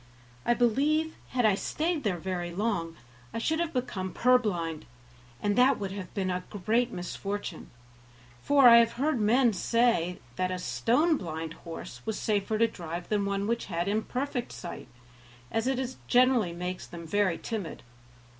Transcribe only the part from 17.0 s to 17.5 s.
very